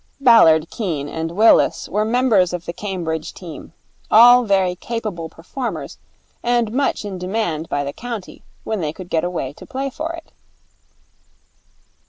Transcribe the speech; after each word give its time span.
Ballard, 0.19 0.71
Keene, 0.71 1.07
and 1.07 1.29
Willis 1.29 1.87
were 1.87 2.03
members 2.03 2.53
of 2.53 2.65
the 2.65 2.73
Cambridge 2.73 3.35
team, 3.35 3.71
all 4.09 4.45
very 4.45 4.73
capable 4.73 5.29
performers 5.29 5.99
and 6.41 6.71
much 6.71 7.05
in 7.05 7.19
demand 7.19 7.69
by 7.69 7.83
the 7.83 7.93
county, 7.93 8.41
when 8.63 8.81
they 8.81 8.93
could 8.93 9.09
get 9.11 9.23
away 9.23 9.53
to 9.53 9.63
play 9.67 9.91
for 9.91 10.13
it. 10.13 10.31